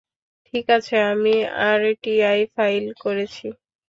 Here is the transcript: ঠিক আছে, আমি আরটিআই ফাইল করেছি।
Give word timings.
ঠিক 0.45 0.65
আছে, 0.77 0.95
আমি 1.11 1.35
আরটিআই 1.65 2.39
ফাইল 2.55 2.85
করেছি। 3.03 3.45